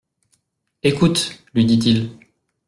[0.81, 2.09] Écoute, lui dit-il.